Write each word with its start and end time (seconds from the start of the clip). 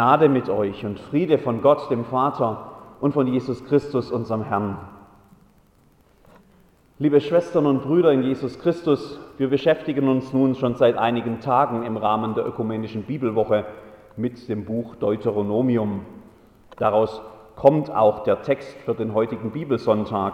Gnade 0.00 0.30
mit 0.30 0.48
euch 0.48 0.86
und 0.86 0.98
Friede 0.98 1.36
von 1.36 1.60
Gott, 1.60 1.90
dem 1.90 2.06
Vater 2.06 2.70
und 3.02 3.12
von 3.12 3.26
Jesus 3.26 3.62
Christus, 3.66 4.10
unserem 4.10 4.42
Herrn. 4.42 4.78
Liebe 6.98 7.20
Schwestern 7.20 7.66
und 7.66 7.82
Brüder 7.82 8.10
in 8.10 8.22
Jesus 8.22 8.58
Christus, 8.58 9.20
wir 9.36 9.50
beschäftigen 9.50 10.08
uns 10.08 10.32
nun 10.32 10.54
schon 10.54 10.74
seit 10.76 10.96
einigen 10.96 11.40
Tagen 11.40 11.82
im 11.82 11.98
Rahmen 11.98 12.32
der 12.32 12.46
ökumenischen 12.46 13.02
Bibelwoche 13.02 13.66
mit 14.16 14.48
dem 14.48 14.64
Buch 14.64 14.96
Deuteronomium. 14.96 16.06
Daraus 16.78 17.20
kommt 17.54 17.94
auch 17.94 18.20
der 18.20 18.40
Text 18.40 18.78
für 18.86 18.94
den 18.94 19.12
heutigen 19.12 19.50
Bibelsonntag. 19.50 20.32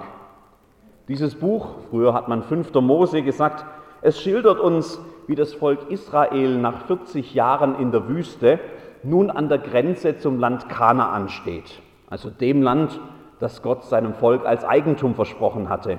Dieses 1.09 1.35
Buch, 1.35 1.71
früher 1.91 2.15
hat 2.15 2.29
man 2.29 2.45
5. 2.45 2.73
Mose 2.75 3.23
gesagt, 3.23 3.65
es 4.01 4.21
schildert 4.21 4.61
uns, 4.61 5.03
wie 5.27 5.35
das 5.35 5.55
Volk 5.55 5.91
Israel 5.91 6.57
nach 6.57 6.83
40 6.83 7.35
Jahren 7.35 7.81
in 7.81 7.91
der 7.91 8.07
Wüste 8.07 8.61
nun 9.07 9.31
an 9.31 9.49
der 9.49 9.59
Grenze 9.59 10.19
zum 10.19 10.39
Land 10.39 10.69
Kanaan 10.69 11.29
steht, 11.29 11.81
also 12.09 12.31
dem 12.31 12.63
Land, 12.63 13.01
das 13.39 13.63
Gott 13.63 13.85
seinem 13.85 14.15
Volk 14.15 14.47
als 14.47 14.65
Eigentum 14.65 15.15
versprochen 15.15 15.69
hatte. 15.69 15.99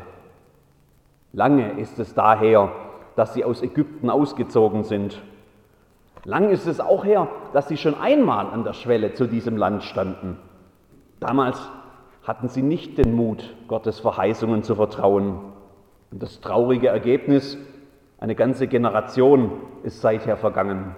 Lange 1.33 1.79
ist 1.79 1.99
es 1.99 2.13
daher, 2.13 2.71
dass 3.15 3.33
sie 3.33 3.45
aus 3.45 3.61
Ägypten 3.61 4.09
ausgezogen 4.09 4.83
sind. 4.83 5.21
Lang 6.23 6.49
ist 6.49 6.67
es 6.67 6.79
auch 6.79 7.05
her, 7.05 7.27
dass 7.53 7.67
sie 7.67 7.77
schon 7.77 7.95
einmal 7.95 8.47
an 8.47 8.63
der 8.63 8.73
Schwelle 8.73 9.13
zu 9.13 9.27
diesem 9.27 9.55
Land 9.55 9.83
standen. 9.83 10.37
Damals 11.19 11.59
hatten 12.23 12.49
sie 12.49 12.61
nicht 12.61 12.97
den 12.97 13.15
Mut, 13.15 13.55
Gottes 13.67 13.99
Verheißungen 13.99 14.63
zu 14.63 14.75
vertrauen. 14.75 15.39
Und 16.11 16.21
das 16.23 16.41
traurige 16.41 16.87
Ergebnis, 16.87 17.57
eine 18.19 18.35
ganze 18.35 18.67
Generation 18.67 19.51
ist 19.83 20.01
seither 20.01 20.37
vergangen. 20.37 20.95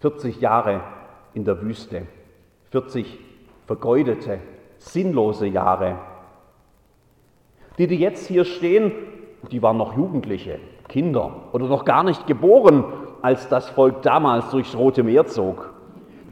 40 0.00 0.40
Jahre 0.40 0.80
in 1.34 1.44
der 1.44 1.60
Wüste, 1.62 2.02
40 2.70 3.18
vergeudete, 3.66 4.38
sinnlose 4.78 5.46
Jahre. 5.46 5.98
Die, 7.78 7.86
die 7.86 7.98
jetzt 7.98 8.26
hier 8.26 8.44
stehen, 8.44 8.92
die 9.50 9.62
waren 9.62 9.76
noch 9.76 9.96
Jugendliche, 9.96 10.58
Kinder 10.88 11.48
oder 11.52 11.66
noch 11.66 11.84
gar 11.84 12.02
nicht 12.02 12.26
geboren, 12.26 12.84
als 13.22 13.48
das 13.48 13.68
Volk 13.68 14.02
damals 14.02 14.50
durchs 14.50 14.76
Rote 14.76 15.02
Meer 15.02 15.26
zog. 15.26 15.72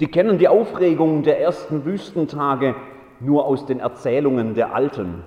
Die 0.00 0.08
kennen 0.08 0.38
die 0.38 0.48
Aufregung 0.48 1.22
der 1.22 1.40
ersten 1.40 1.84
Wüstentage 1.84 2.74
nur 3.20 3.44
aus 3.46 3.66
den 3.66 3.80
Erzählungen 3.80 4.54
der 4.54 4.74
Alten. 4.74 5.24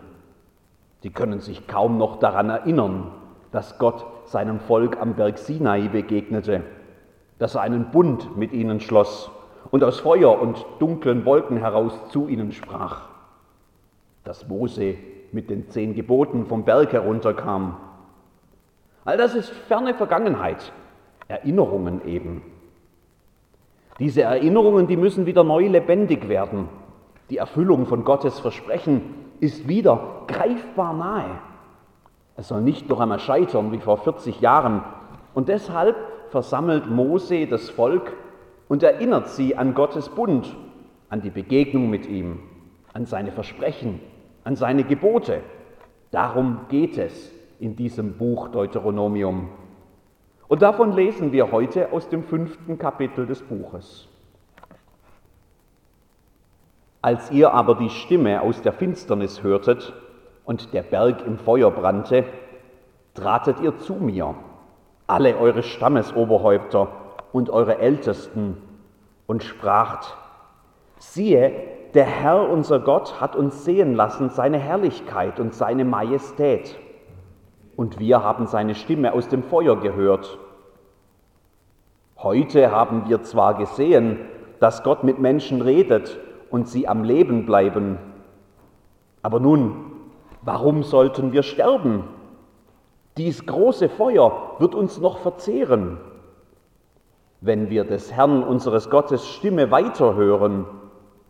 Die 1.04 1.10
können 1.10 1.40
sich 1.40 1.68
kaum 1.68 1.98
noch 1.98 2.18
daran 2.18 2.50
erinnern, 2.50 3.12
dass 3.52 3.80
Gott 3.80 4.06
seinem 4.26 4.60
Volk 4.60 5.00
am 5.00 5.16
Berg 5.16 5.38
Sinai 5.38 5.88
begegnete, 5.90 6.62
dass 7.38 7.56
er 7.56 7.62
einen 7.62 7.92
Bund 7.92 8.38
mit 8.38 8.54
ihnen 8.54 8.80
schloss 8.80 9.32
und 9.72 9.84
aus 9.84 10.00
Feuer 10.00 10.40
und 10.40 10.66
dunklen 10.80 11.26
Wolken 11.26 11.58
heraus 11.58 11.94
zu 12.10 12.28
ihnen 12.28 12.52
sprach, 12.52 13.04
dass 14.24 14.48
Mose 14.48 14.96
mit 15.32 15.50
den 15.50 15.70
zehn 15.70 15.96
Geboten 15.96 16.46
vom 16.46 16.66
Berg 16.66 16.92
herunterkam. 16.92 17.78
All 19.06 19.18
das 19.18 19.34
ist 19.34 19.50
ferne 19.50 19.94
Vergangenheit, 19.94 20.72
Erinnerungen 21.28 22.06
eben. 22.06 22.44
Diese 23.98 24.24
Erinnerungen, 24.24 24.88
die 24.88 24.98
müssen 24.98 25.26
wieder 25.26 25.44
neu 25.44 25.68
lebendig 25.68 26.28
werden. 26.28 26.68
Die 27.30 27.38
Erfüllung 27.38 27.86
von 27.86 28.04
Gottes 28.04 28.40
Versprechen 28.40 29.02
ist 29.40 29.68
wieder 29.68 30.24
greifbar 30.28 30.94
nahe. 30.94 31.40
Es 32.36 32.50
soll 32.50 32.62
nicht 32.62 32.90
noch 32.90 33.00
einmal 33.00 33.20
scheitern 33.20 33.72
wie 33.72 33.80
vor 33.80 33.98
40 33.98 34.42
Jahren. 34.42 34.84
Und 35.34 35.48
deshalb 35.48 35.96
versammelt 36.30 36.90
Mose 36.90 37.48
das 37.48 37.70
Volk 37.70 38.14
und 38.72 38.84
erinnert 38.84 39.28
sie 39.28 39.58
an 39.58 39.74
Gottes 39.74 40.08
Bund, 40.08 40.56
an 41.10 41.20
die 41.20 41.30
Begegnung 41.30 41.90
mit 41.90 42.06
ihm, 42.06 42.40
an 42.94 43.06
seine 43.06 43.34
Versprechen, 43.34 44.00
an 44.46 44.56
seine 44.56 44.86
Gebote. 44.86 45.42
Darum 46.12 46.62
geht 46.70 46.98
es 46.98 47.34
in 47.60 47.76
diesem 47.76 48.14
Buch 48.18 48.48
Deuteronomium. 48.48 49.50
Und 50.48 50.62
davon 50.62 50.94
lesen 50.94 51.34
wir 51.34 51.52
heute 51.52 51.92
aus 51.92 52.08
dem 52.08 52.24
fünften 52.24 52.80
Kapitel 52.80 53.28
des 53.28 53.42
Buches. 53.42 54.08
Als 57.02 57.30
ihr 57.30 57.54
aber 57.54 57.76
die 57.76 57.90
Stimme 57.90 58.42
aus 58.42 58.62
der 58.62 58.72
Finsternis 58.72 59.44
hörtet 59.44 59.92
und 60.46 60.74
der 60.74 60.84
Berg 60.84 61.28
im 61.28 61.40
Feuer 61.40 61.72
brannte, 61.72 62.24
tratet 63.16 63.60
ihr 63.60 63.78
zu 63.80 63.96
mir, 63.96 64.34
alle 65.08 65.38
eure 65.38 65.62
Stammesoberhäupter 65.62 67.01
und 67.32 67.50
eure 67.50 67.78
Ältesten, 67.78 68.58
und 69.28 69.44
spracht, 69.44 70.18
siehe, 71.00 71.54
der 71.94 72.06
Herr 72.06 72.50
unser 72.50 72.80
Gott 72.80 73.22
hat 73.22 73.36
uns 73.36 73.64
sehen 73.64 73.96
lassen 73.96 74.30
seine 74.30 74.58
Herrlichkeit 74.58 75.40
und 75.40 75.54
seine 75.54 75.86
Majestät, 75.86 76.78
und 77.78 78.00
wir 78.00 78.24
haben 78.24 78.48
seine 78.48 78.76
Stimme 78.76 79.14
aus 79.14 79.28
dem 79.30 79.44
Feuer 79.44 79.80
gehört. 79.80 80.38
Heute 82.18 82.72
haben 82.72 83.08
wir 83.08 83.24
zwar 83.24 83.56
gesehen, 83.56 84.20
dass 84.60 84.84
Gott 84.84 85.04
mit 85.04 85.20
Menschen 85.20 85.62
redet 85.62 86.20
und 86.50 86.68
sie 86.68 86.88
am 86.88 87.04
Leben 87.04 87.46
bleiben, 87.46 87.98
aber 89.24 89.40
nun, 89.40 89.92
warum 90.42 90.84
sollten 90.84 91.32
wir 91.32 91.44
sterben? 91.44 92.04
Dies 93.18 93.46
große 93.46 93.90
Feuer 93.90 94.56
wird 94.60 94.74
uns 94.76 95.00
noch 95.00 95.20
verzehren. 95.20 96.00
Wenn 97.44 97.72
wir 97.72 97.86
des 97.86 98.14
Herrn 98.14 98.44
unseres 98.44 98.92
Gottes 98.92 99.28
Stimme 99.28 99.72
weiterhören, 99.72 100.68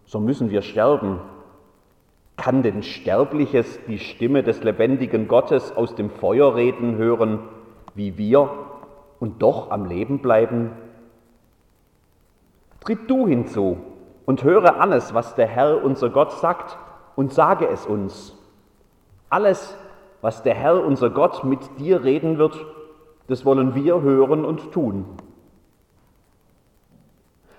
so 0.03 0.19
müssen 0.19 0.49
wir 0.49 0.61
sterben. 0.61 1.21
Kann 2.35 2.63
denn 2.63 2.83
Sterbliches 2.83 3.79
die 3.87 3.97
Stimme 3.97 4.43
des 4.43 4.61
lebendigen 4.61 5.29
Gottes 5.29 5.71
aus 5.73 5.95
dem 5.95 6.09
Feuer 6.09 6.53
reden 6.53 6.97
hören, 6.97 7.39
wie 7.95 8.17
wir, 8.17 8.49
und 9.21 9.41
doch 9.41 9.71
am 9.71 9.85
Leben 9.85 10.19
bleiben? 10.19 10.71
Tritt 12.81 13.09
du 13.09 13.25
hinzu 13.25 13.77
und 14.25 14.43
höre 14.43 14.81
alles, 14.81 15.13
was 15.13 15.35
der 15.35 15.47
Herr 15.47 15.81
unser 15.81 16.09
Gott 16.09 16.33
sagt, 16.33 16.77
und 17.15 17.31
sage 17.31 17.69
es 17.69 17.85
uns. 17.85 18.35
Alles, 19.29 19.77
was 20.19 20.43
der 20.43 20.55
Herr 20.55 20.83
unser 20.83 21.09
Gott 21.09 21.45
mit 21.45 21.79
dir 21.79 22.03
reden 22.03 22.37
wird, 22.37 22.65
das 23.27 23.45
wollen 23.45 23.75
wir 23.75 24.01
hören 24.01 24.43
und 24.43 24.73
tun. 24.73 25.05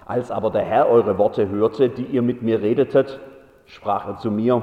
Als 0.07 0.31
aber 0.31 0.51
der 0.51 0.65
Herr 0.65 0.89
eure 0.89 1.19
Worte 1.19 1.49
hörte, 1.49 1.89
die 1.89 2.05
ihr 2.05 2.23
mit 2.23 2.43
mir 2.43 2.61
redetet, 2.61 3.21
sprach 3.67 4.07
er 4.07 4.17
zu 4.17 4.31
mir, 4.31 4.63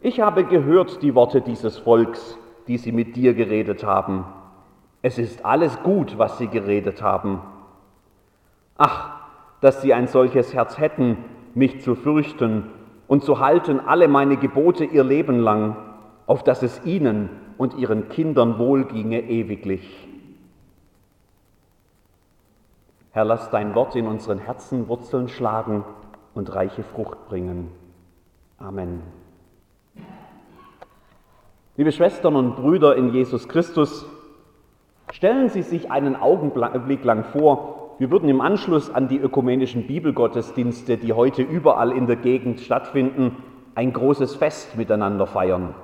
ich 0.00 0.20
habe 0.20 0.44
gehört 0.44 1.02
die 1.02 1.14
Worte 1.14 1.40
dieses 1.40 1.78
Volks, 1.78 2.38
die 2.66 2.76
sie 2.76 2.92
mit 2.92 3.16
dir 3.16 3.34
geredet 3.34 3.84
haben. 3.84 4.24
Es 5.02 5.18
ist 5.18 5.44
alles 5.44 5.82
gut, 5.82 6.18
was 6.18 6.38
sie 6.38 6.48
geredet 6.48 7.02
haben. 7.02 7.40
Ach, 8.76 9.10
dass 9.60 9.82
sie 9.82 9.94
ein 9.94 10.08
solches 10.08 10.52
Herz 10.52 10.78
hätten, 10.78 11.16
mich 11.54 11.80
zu 11.80 11.94
fürchten 11.94 12.70
und 13.06 13.22
zu 13.22 13.38
halten 13.38 13.80
alle 13.80 14.08
meine 14.08 14.36
Gebote 14.36 14.84
ihr 14.84 15.04
Leben 15.04 15.38
lang, 15.38 15.76
auf 16.26 16.42
dass 16.42 16.62
es 16.62 16.84
ihnen 16.84 17.30
und 17.56 17.74
ihren 17.74 18.08
Kindern 18.08 18.58
wohlginge 18.58 19.22
ewiglich. 19.22 20.08
Herr, 23.14 23.24
lass 23.24 23.48
dein 23.48 23.76
Wort 23.76 23.94
in 23.94 24.08
unseren 24.08 24.40
Herzen 24.40 24.88
Wurzeln 24.88 25.28
schlagen 25.28 25.84
und 26.34 26.52
reiche 26.52 26.82
Frucht 26.82 27.28
bringen. 27.28 27.70
Amen. 28.58 29.04
Liebe 31.76 31.92
Schwestern 31.92 32.34
und 32.34 32.56
Brüder 32.56 32.96
in 32.96 33.12
Jesus 33.12 33.48
Christus, 33.48 34.04
stellen 35.12 35.48
Sie 35.48 35.62
sich 35.62 35.92
einen 35.92 36.16
Augenblick 36.16 37.04
lang 37.04 37.22
vor, 37.22 37.94
wir 38.00 38.10
würden 38.10 38.28
im 38.28 38.40
Anschluss 38.40 38.92
an 38.92 39.06
die 39.06 39.18
ökumenischen 39.18 39.86
Bibelgottesdienste, 39.86 40.96
die 40.96 41.12
heute 41.12 41.42
überall 41.42 41.92
in 41.92 42.08
der 42.08 42.16
Gegend 42.16 42.62
stattfinden, 42.62 43.36
ein 43.76 43.92
großes 43.92 44.34
Fest 44.34 44.76
miteinander 44.76 45.28
feiern. 45.28 45.76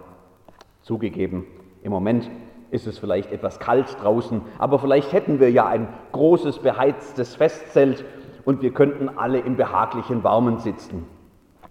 Zugegeben, 0.82 1.46
im 1.84 1.92
Moment 1.92 2.28
ist 2.70 2.86
es 2.86 2.98
vielleicht 2.98 3.32
etwas 3.32 3.58
kalt 3.58 3.96
draußen, 4.02 4.42
aber 4.58 4.78
vielleicht 4.78 5.12
hätten 5.12 5.40
wir 5.40 5.50
ja 5.50 5.66
ein 5.66 5.88
großes 6.12 6.58
beheiztes 6.58 7.34
Festzelt 7.36 8.04
und 8.44 8.62
wir 8.62 8.72
könnten 8.72 9.08
alle 9.08 9.38
im 9.38 9.56
behaglichen 9.56 10.24
Warmen 10.24 10.58
sitzen. 10.58 11.06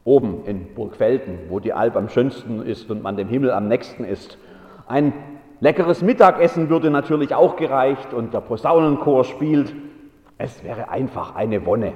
Oben 0.04 0.46
in 0.46 0.74
Burgfelden, 0.76 1.40
wo 1.50 1.60
die 1.60 1.74
Alp 1.74 1.96
am 1.96 2.10
schönsten 2.10 2.62
ist 2.62 2.90
und 2.90 3.04
man 3.04 3.18
dem 3.18 3.28
Himmel 3.28 3.52
am 3.52 3.68
nächsten 3.68 4.06
ist. 4.06 4.38
Ein 4.88 5.14
leckeres 5.60 6.02
Mittagessen 6.02 6.70
würde 6.70 6.90
natürlich 6.90 7.36
auch 7.36 7.56
gereicht 7.56 8.14
und 8.14 8.34
der 8.34 8.42
Posaunenchor 8.42 9.24
spielt. 9.24 9.74
Es 10.38 10.64
wäre 10.64 10.90
einfach 10.90 11.36
eine 11.36 11.66
Wonne. 11.66 11.94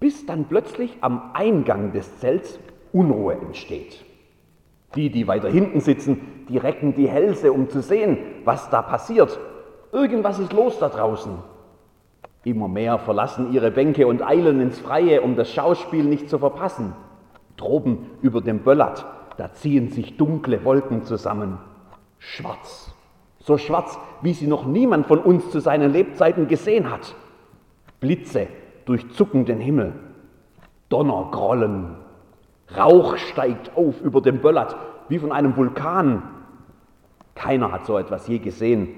Bis 0.00 0.24
dann 0.26 0.44
plötzlich 0.44 0.96
am 1.00 1.30
Eingang 1.34 1.92
des 1.92 2.18
Zelts 2.18 2.58
Unruhe 2.92 3.34
entsteht. 3.34 4.03
Die, 4.96 5.10
die 5.10 5.26
weiter 5.26 5.48
hinten 5.48 5.80
sitzen, 5.80 6.20
die 6.48 6.58
recken 6.58 6.94
die 6.94 7.08
Hälse, 7.08 7.52
um 7.52 7.68
zu 7.68 7.80
sehen, 7.82 8.18
was 8.44 8.70
da 8.70 8.82
passiert. 8.82 9.38
Irgendwas 9.92 10.38
ist 10.38 10.52
los 10.52 10.78
da 10.78 10.88
draußen. 10.88 11.32
Immer 12.44 12.68
mehr 12.68 12.98
verlassen 12.98 13.52
ihre 13.52 13.70
Bänke 13.70 14.06
und 14.06 14.22
eilen 14.22 14.60
ins 14.60 14.78
Freie, 14.78 15.22
um 15.22 15.34
das 15.34 15.50
Schauspiel 15.50 16.04
nicht 16.04 16.28
zu 16.28 16.38
verpassen. 16.38 16.92
Droben 17.56 18.06
über 18.20 18.40
dem 18.40 18.60
Böllert, 18.60 19.06
da 19.38 19.52
ziehen 19.52 19.88
sich 19.88 20.16
dunkle 20.16 20.64
Wolken 20.64 21.04
zusammen. 21.04 21.58
Schwarz, 22.18 22.92
so 23.38 23.58
schwarz, 23.58 23.98
wie 24.22 24.32
sie 24.32 24.46
noch 24.46 24.66
niemand 24.66 25.06
von 25.06 25.18
uns 25.18 25.50
zu 25.50 25.60
seinen 25.60 25.92
Lebzeiten 25.92 26.48
gesehen 26.48 26.90
hat. 26.90 27.14
Blitze 28.00 28.48
durchzucken 28.84 29.46
den 29.46 29.60
Himmel, 29.60 29.94
Donner 30.88 31.28
grollen, 31.30 31.96
Rauch 32.76 33.16
steigt 33.16 33.76
auf 33.76 34.00
über 34.00 34.20
dem 34.20 34.40
Böllert 34.40 34.76
wie 35.08 35.18
von 35.18 35.32
einem 35.32 35.56
Vulkan. 35.56 36.22
Keiner 37.34 37.72
hat 37.72 37.86
so 37.86 37.98
etwas 37.98 38.26
je 38.26 38.38
gesehen. 38.38 38.88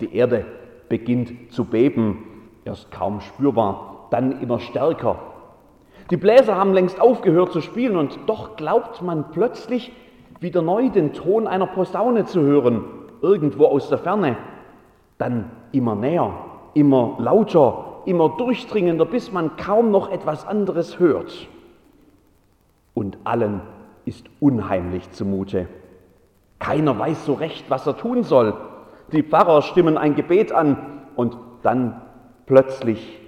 Die 0.00 0.14
Erde 0.14 0.44
beginnt 0.88 1.52
zu 1.52 1.64
beben, 1.64 2.18
erst 2.64 2.90
kaum 2.90 3.20
spürbar, 3.20 4.08
dann 4.10 4.40
immer 4.40 4.60
stärker. 4.60 5.18
Die 6.10 6.16
Bläser 6.16 6.56
haben 6.56 6.74
längst 6.74 7.00
aufgehört 7.00 7.52
zu 7.52 7.60
spielen 7.60 7.96
und 7.96 8.18
doch 8.26 8.56
glaubt 8.56 9.02
man 9.02 9.30
plötzlich 9.30 9.92
wieder 10.40 10.60
neu 10.60 10.90
den 10.90 11.12
Ton 11.12 11.46
einer 11.46 11.66
Posaune 11.66 12.24
zu 12.24 12.42
hören, 12.42 12.84
irgendwo 13.22 13.66
aus 13.66 13.88
der 13.88 13.98
Ferne. 13.98 14.36
Dann 15.18 15.50
immer 15.70 15.94
näher, 15.94 16.32
immer 16.74 17.16
lauter, 17.18 18.02
immer 18.04 18.30
durchdringender, 18.30 19.06
bis 19.06 19.32
man 19.32 19.56
kaum 19.56 19.90
noch 19.90 20.10
etwas 20.10 20.46
anderes 20.46 20.98
hört. 20.98 21.48
Und 22.94 23.18
allen 23.24 23.62
ist 24.04 24.26
unheimlich 24.40 25.10
zumute. 25.12 25.68
Keiner 26.58 26.98
weiß 26.98 27.26
so 27.26 27.34
recht, 27.34 27.70
was 27.70 27.86
er 27.86 27.96
tun 27.96 28.22
soll. 28.22 28.54
Die 29.12 29.22
Pfarrer 29.22 29.62
stimmen 29.62 29.98
ein 29.98 30.14
Gebet 30.14 30.52
an 30.52 31.02
und 31.16 31.36
dann 31.62 32.00
plötzlich 32.46 33.20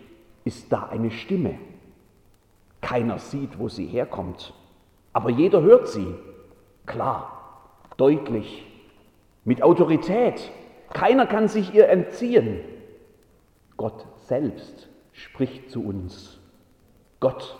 ist 0.45 0.73
da 0.73 0.89
eine 0.91 1.11
Stimme. 1.11 1.59
Keiner 2.81 3.19
sieht, 3.19 3.59
wo 3.59 3.69
sie 3.69 3.87
herkommt, 3.87 4.53
aber 5.13 5.31
jeder 5.31 5.63
hört 5.63 5.89
sie. 5.89 6.15
Klar, 6.87 7.81
deutlich, 7.97 8.67
mit 9.45 9.63
Autorität. 9.63 10.51
Keiner 10.93 11.27
kann 11.27 11.49
sich 11.49 11.75
ihr 11.75 11.89
entziehen. 11.89 12.61
Gott 13.77 14.07
selbst 14.27 14.89
spricht 15.13 15.71
zu 15.71 15.83
uns. 15.85 16.39
Gott 17.21 17.59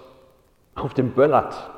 auf 0.75 0.95
dem 0.95 1.13
Böllert. 1.13 1.71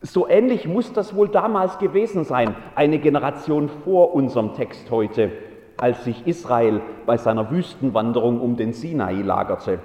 So 0.00 0.28
ähnlich 0.28 0.68
muss 0.68 0.92
das 0.92 1.16
wohl 1.16 1.28
damals 1.28 1.78
gewesen 1.78 2.22
sein, 2.22 2.54
eine 2.76 3.00
Generation 3.00 3.68
vor 3.68 4.14
unserem 4.14 4.54
Text 4.54 4.92
heute, 4.92 5.32
als 5.76 6.04
sich 6.04 6.24
Israel 6.24 6.80
bei 7.04 7.16
seiner 7.16 7.50
Wüstenwanderung 7.50 8.40
um 8.40 8.56
den 8.56 8.72
Sinai 8.72 9.22
lagerte. 9.22 9.80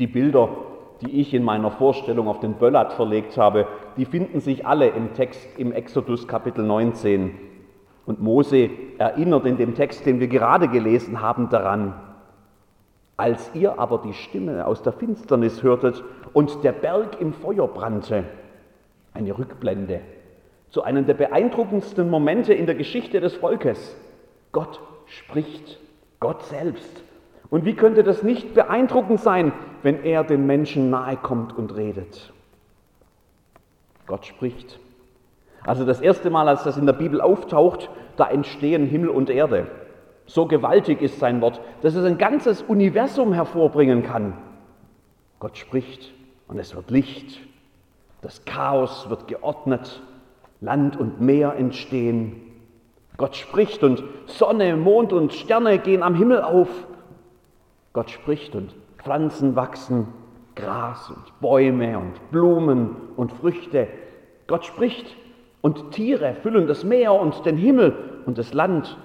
Die 0.00 0.08
Bilder, 0.08 0.48
die 1.00 1.20
ich 1.20 1.32
in 1.32 1.44
meiner 1.44 1.70
Vorstellung 1.70 2.26
auf 2.26 2.40
den 2.40 2.54
Böllat 2.54 2.92
verlegt 2.94 3.38
habe, 3.38 3.68
die 3.96 4.04
finden 4.04 4.40
sich 4.40 4.66
alle 4.66 4.88
im 4.88 5.14
Text 5.14 5.58
im 5.58 5.70
Exodus 5.70 6.26
Kapitel 6.26 6.64
19. 6.64 7.38
Und 8.04 8.20
Mose 8.20 8.70
erinnert 8.98 9.46
in 9.46 9.58
dem 9.58 9.74
Text, 9.74 10.06
den 10.06 10.18
wir 10.18 10.28
gerade 10.28 10.66
gelesen 10.66 11.22
haben, 11.22 11.50
daran, 11.50 11.94
als 13.16 13.50
ihr 13.54 13.78
aber 13.78 13.98
die 13.98 14.12
Stimme 14.12 14.66
aus 14.66 14.82
der 14.82 14.92
Finsternis 14.92 15.62
hörtet 15.62 16.02
und 16.32 16.64
der 16.64 16.72
Berg 16.72 17.20
im 17.20 17.32
Feuer 17.32 17.68
brannte, 17.68 18.24
eine 19.16 19.36
Rückblende 19.36 20.00
zu 20.70 20.82
einem 20.82 21.06
der 21.06 21.14
beeindruckendsten 21.14 22.10
Momente 22.10 22.52
in 22.52 22.66
der 22.66 22.74
Geschichte 22.74 23.20
des 23.20 23.34
Volkes. 23.34 23.96
Gott 24.52 24.80
spricht, 25.06 25.78
Gott 26.20 26.44
selbst. 26.44 27.02
Und 27.48 27.64
wie 27.64 27.74
könnte 27.74 28.02
das 28.02 28.22
nicht 28.22 28.54
beeindruckend 28.54 29.20
sein, 29.20 29.52
wenn 29.82 30.02
er 30.02 30.24
den 30.24 30.46
Menschen 30.46 30.90
nahe 30.90 31.16
kommt 31.16 31.56
und 31.56 31.76
redet? 31.76 32.32
Gott 34.06 34.26
spricht. 34.26 34.78
Also 35.64 35.84
das 35.84 36.00
erste 36.00 36.30
Mal, 36.30 36.48
als 36.48 36.64
das 36.64 36.76
in 36.76 36.86
der 36.86 36.92
Bibel 36.92 37.20
auftaucht, 37.20 37.90
da 38.16 38.28
entstehen 38.28 38.86
Himmel 38.86 39.08
und 39.08 39.30
Erde. 39.30 39.66
So 40.26 40.46
gewaltig 40.46 41.00
ist 41.00 41.18
sein 41.18 41.40
Wort, 41.40 41.60
dass 41.82 41.94
es 41.94 42.04
ein 42.04 42.18
ganzes 42.18 42.62
Universum 42.62 43.32
hervorbringen 43.32 44.02
kann. 44.02 44.34
Gott 45.38 45.56
spricht 45.56 46.12
und 46.48 46.58
es 46.58 46.74
wird 46.74 46.90
Licht. 46.90 47.40
Das 48.22 48.44
Chaos 48.44 49.08
wird 49.08 49.28
geordnet. 49.28 50.02
Land 50.60 50.96
und 50.96 51.20
Meer 51.20 51.54
entstehen. 51.54 52.40
Gott 53.16 53.36
spricht 53.36 53.82
und 53.82 54.02
Sonne, 54.26 54.76
Mond 54.76 55.12
und 55.12 55.32
Sterne 55.32 55.78
gehen 55.78 56.02
am 56.02 56.14
Himmel 56.14 56.42
auf. 56.42 56.68
Gott 57.92 58.10
spricht 58.10 58.54
und 58.54 58.74
Pflanzen 58.98 59.56
wachsen, 59.56 60.08
Gras 60.54 61.10
und 61.10 61.40
Bäume 61.40 61.98
und 61.98 62.30
Blumen 62.30 62.96
und 63.16 63.32
Früchte. 63.32 63.88
Gott 64.46 64.64
spricht 64.64 65.16
und 65.62 65.92
Tiere 65.92 66.34
füllen 66.42 66.66
das 66.66 66.84
Meer 66.84 67.14
und 67.14 67.44
den 67.46 67.56
Himmel 67.56 68.22
und 68.26 68.38
das 68.38 68.52
Land. 68.52 68.96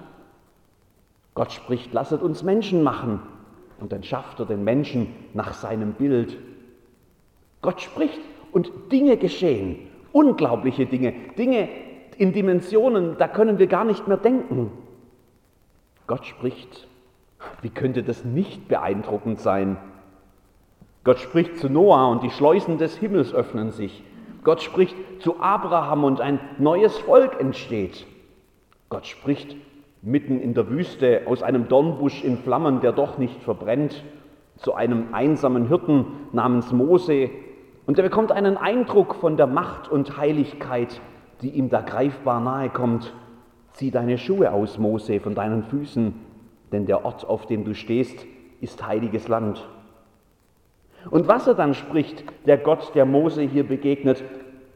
Gott 1.34 1.52
spricht, 1.52 1.92
lasset 1.92 2.22
uns 2.22 2.42
Menschen 2.42 2.82
machen. 2.82 3.20
Und 3.80 3.92
dann 3.92 4.02
schafft 4.02 4.38
er 4.38 4.46
den 4.46 4.62
Menschen 4.62 5.14
nach 5.34 5.54
seinem 5.54 5.94
Bild. 5.94 6.38
Gott 7.62 7.80
spricht 7.80 8.20
und 8.52 8.70
Dinge 8.92 9.16
geschehen, 9.16 9.78
unglaubliche 10.12 10.86
Dinge, 10.86 11.14
Dinge 11.36 11.68
in 12.18 12.32
Dimensionen, 12.32 13.16
da 13.18 13.26
können 13.26 13.58
wir 13.58 13.66
gar 13.66 13.84
nicht 13.84 14.06
mehr 14.06 14.18
denken. 14.18 14.70
Gott 16.06 16.26
spricht. 16.26 16.86
Wie 17.60 17.70
könnte 17.70 18.02
das 18.02 18.24
nicht 18.24 18.68
beeindruckend 18.68 19.40
sein? 19.40 19.76
Gott 21.04 21.18
spricht 21.18 21.56
zu 21.56 21.68
Noah 21.68 22.10
und 22.10 22.22
die 22.22 22.30
Schleusen 22.30 22.78
des 22.78 22.96
Himmels 22.96 23.34
öffnen 23.34 23.72
sich. 23.72 24.04
Gott 24.44 24.62
spricht 24.62 24.94
zu 25.20 25.40
Abraham 25.40 26.04
und 26.04 26.20
ein 26.20 26.38
neues 26.58 26.96
Volk 26.98 27.40
entsteht. 27.40 28.06
Gott 28.88 29.06
spricht 29.06 29.56
mitten 30.02 30.40
in 30.40 30.54
der 30.54 30.68
Wüste 30.68 31.22
aus 31.26 31.42
einem 31.42 31.68
Dornbusch 31.68 32.22
in 32.22 32.36
Flammen, 32.36 32.80
der 32.80 32.92
doch 32.92 33.18
nicht 33.18 33.40
verbrennt, 33.42 34.02
zu 34.56 34.74
einem 34.74 35.12
einsamen 35.12 35.68
Hirten 35.68 36.06
namens 36.32 36.72
Mose. 36.72 37.30
Und 37.86 37.98
er 37.98 38.04
bekommt 38.04 38.32
einen 38.32 38.56
Eindruck 38.56 39.16
von 39.16 39.36
der 39.36 39.46
Macht 39.46 39.90
und 39.90 40.16
Heiligkeit, 40.16 41.00
die 41.42 41.50
ihm 41.50 41.68
da 41.68 41.80
greifbar 41.80 42.40
nahe 42.40 42.70
kommt. 42.70 43.12
Zieh 43.72 43.90
deine 43.90 44.18
Schuhe 44.18 44.52
aus, 44.52 44.78
Mose, 44.78 45.18
von 45.18 45.34
deinen 45.34 45.64
Füßen, 45.64 46.14
denn 46.70 46.86
der 46.86 47.04
Ort, 47.04 47.26
auf 47.26 47.46
dem 47.46 47.64
du 47.64 47.74
stehst, 47.74 48.24
ist 48.60 48.86
heiliges 48.86 49.28
Land. 49.28 49.66
Und 51.10 51.26
was 51.26 51.48
er 51.48 51.54
dann 51.54 51.74
spricht, 51.74 52.24
der 52.46 52.58
Gott, 52.58 52.92
der 52.94 53.06
Mose 53.06 53.42
hier 53.42 53.66
begegnet, 53.66 54.22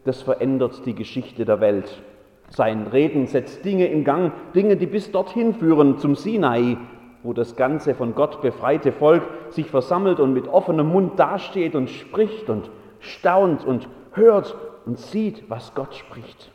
das 0.05 0.23
verändert 0.23 0.85
die 0.85 0.95
Geschichte 0.95 1.45
der 1.45 1.61
Welt. 1.61 2.03
Sein 2.49 2.87
Reden 2.89 3.27
setzt 3.27 3.65
Dinge 3.65 3.87
in 3.87 4.05
Gang, 4.05 4.33
Dinge, 4.55 4.77
die 4.77 4.87
bis 4.87 5.11
dorthin 5.13 5.55
führen 5.55 5.99
zum 5.99 6.17
Sinai, 6.17 6.77
wo 7.23 7.33
das 7.33 7.57
ganze 7.57 7.95
von 7.95 8.15
Gott 8.15 8.41
befreite 8.41 8.93
Volk 8.93 9.23
sich 9.51 9.67
versammelt 9.67 10.21
und 10.21 10.33
mit 10.33 10.49
offenem 10.49 10.89
Mund 10.89 11.19
dasteht 11.19 11.75
und 11.75 11.91
spricht 11.91 12.49
und 12.49 12.71
staunt 13.07 13.65
und 13.65 13.89
hört 14.13 14.55
und 14.85 14.99
sieht, 14.99 15.49
was 15.49 15.75
Gott 15.75 15.95
spricht. 15.95 16.51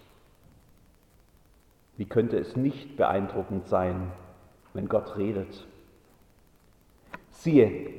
Wie 1.98 2.06
könnte 2.06 2.38
es 2.38 2.56
nicht 2.56 2.98
beeindruckend 2.98 3.68
sein, 3.68 4.12
wenn 4.74 4.88
Gott 4.88 5.18
redet? 5.18 5.68
Siehe, 7.30 7.90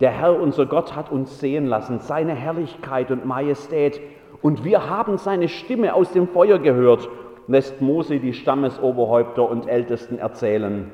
der 0.00 0.10
Herr 0.10 0.40
unser 0.40 0.66
Gott 0.66 0.94
hat 0.94 1.10
uns 1.10 1.40
sehen 1.40 1.66
lassen, 1.66 2.00
seine 2.00 2.34
Herrlichkeit 2.34 3.10
und 3.10 3.24
Majestät, 3.24 4.00
und 4.42 4.64
wir 4.64 4.90
haben 4.90 5.16
seine 5.16 5.48
Stimme 5.48 5.94
aus 5.94 6.12
dem 6.12 6.28
Feuer 6.28 6.58
gehört 6.58 7.08
lässt 7.48 7.80
Mose 7.80 8.18
die 8.18 8.32
Stammesoberhäupter 8.32 9.48
und 9.48 9.68
Ältesten 9.68 10.18
erzählen. 10.18 10.90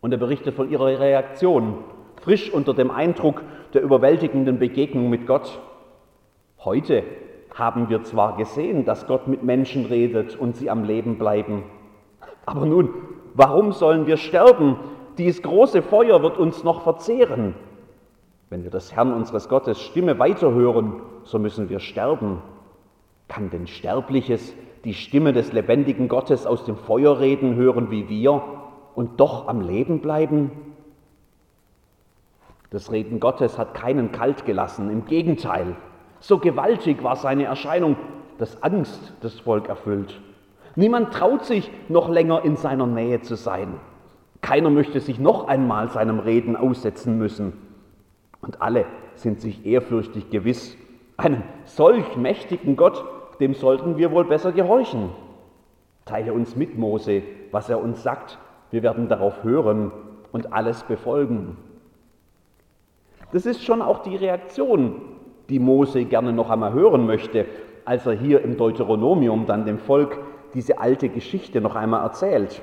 Und 0.00 0.12
er 0.12 0.18
berichtet 0.18 0.54
von 0.54 0.70
ihrer 0.70 0.86
Reaktion, 0.86 1.78
frisch 2.22 2.52
unter 2.52 2.74
dem 2.74 2.90
Eindruck 2.90 3.42
der 3.72 3.82
überwältigenden 3.82 4.58
Begegnung 4.58 5.10
mit 5.10 5.26
Gott. 5.26 5.60
Heute 6.64 7.04
haben 7.54 7.88
wir 7.88 8.02
zwar 8.02 8.36
gesehen, 8.36 8.84
dass 8.84 9.06
Gott 9.06 9.28
mit 9.28 9.42
Menschen 9.42 9.86
redet 9.86 10.36
und 10.36 10.56
sie 10.56 10.70
am 10.70 10.84
Leben 10.84 11.18
bleiben, 11.18 11.64
aber 12.46 12.66
nun, 12.66 12.90
warum 13.34 13.72
sollen 13.72 14.06
wir 14.06 14.16
sterben? 14.16 14.76
Dies 15.18 15.42
große 15.42 15.82
Feuer 15.82 16.22
wird 16.22 16.38
uns 16.38 16.64
noch 16.64 16.82
verzehren. 16.82 17.54
Wenn 18.50 18.64
wir 18.64 18.70
des 18.70 18.94
Herrn 18.94 19.12
unseres 19.12 19.48
Gottes 19.48 19.80
Stimme 19.80 20.18
weiterhören, 20.18 21.02
so 21.24 21.38
müssen 21.38 21.68
wir 21.68 21.80
sterben. 21.80 22.42
Kann 23.28 23.50
denn 23.50 23.66
Sterbliches 23.66 24.54
die 24.84 24.94
Stimme 24.94 25.32
des 25.32 25.52
lebendigen 25.52 26.08
Gottes 26.08 26.46
aus 26.46 26.64
dem 26.64 26.76
Feuer 26.76 27.18
reden 27.20 27.54
hören 27.54 27.90
wie 27.90 28.08
wir 28.08 28.42
und 28.94 29.18
doch 29.20 29.48
am 29.48 29.62
Leben 29.62 30.00
bleiben? 30.00 30.50
Das 32.70 32.92
Reden 32.92 33.20
Gottes 33.20 33.56
hat 33.56 33.74
keinen 33.74 34.12
kalt 34.12 34.44
gelassen, 34.44 34.90
im 34.90 35.06
Gegenteil. 35.06 35.76
So 36.26 36.38
gewaltig 36.38 37.02
war 37.02 37.16
seine 37.16 37.44
Erscheinung, 37.44 37.96
dass 38.38 38.62
Angst 38.62 39.12
das 39.20 39.40
Volk 39.40 39.68
erfüllt. 39.68 40.22
Niemand 40.74 41.12
traut 41.12 41.44
sich, 41.44 41.70
noch 41.90 42.08
länger 42.08 42.46
in 42.46 42.56
seiner 42.56 42.86
Nähe 42.86 43.20
zu 43.20 43.34
sein. 43.34 43.74
Keiner 44.40 44.70
möchte 44.70 45.00
sich 45.00 45.18
noch 45.18 45.48
einmal 45.48 45.90
seinem 45.90 46.20
Reden 46.20 46.56
aussetzen 46.56 47.18
müssen. 47.18 47.52
Und 48.40 48.62
alle 48.62 48.86
sind 49.16 49.42
sich 49.42 49.66
ehrfürchtig 49.66 50.30
gewiss, 50.30 50.78
einem 51.18 51.42
solch 51.66 52.16
mächtigen 52.16 52.76
Gott, 52.76 53.04
dem 53.38 53.52
sollten 53.52 53.98
wir 53.98 54.10
wohl 54.10 54.24
besser 54.24 54.52
gehorchen. 54.52 55.10
Teile 56.06 56.32
uns 56.32 56.56
mit, 56.56 56.78
Mose, 56.78 57.22
was 57.50 57.68
er 57.68 57.82
uns 57.82 58.02
sagt. 58.02 58.38
Wir 58.70 58.82
werden 58.82 59.10
darauf 59.10 59.44
hören 59.44 59.92
und 60.32 60.54
alles 60.54 60.84
befolgen. 60.84 61.58
Das 63.30 63.44
ist 63.44 63.62
schon 63.62 63.82
auch 63.82 63.98
die 63.98 64.16
Reaktion, 64.16 65.02
die 65.48 65.58
Mose 65.58 66.04
gerne 66.04 66.32
noch 66.32 66.50
einmal 66.50 66.72
hören 66.72 67.06
möchte, 67.06 67.46
als 67.84 68.06
er 68.06 68.12
hier 68.12 68.42
im 68.42 68.56
Deuteronomium 68.56 69.46
dann 69.46 69.66
dem 69.66 69.78
Volk 69.78 70.18
diese 70.54 70.78
alte 70.78 71.08
Geschichte 71.08 71.60
noch 71.60 71.74
einmal 71.74 72.02
erzählt. 72.02 72.62